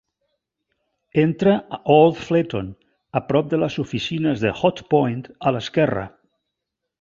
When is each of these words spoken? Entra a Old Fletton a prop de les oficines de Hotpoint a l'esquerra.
Entra 1.23 1.51
a 1.77 1.79
Old 1.95 2.17
Fletton 2.21 2.71
a 3.19 3.23
prop 3.29 3.53
de 3.53 3.61
les 3.65 3.77
oficines 3.87 4.47
de 4.47 4.55
Hotpoint 4.63 5.23
a 5.51 5.55
l'esquerra. 5.59 6.09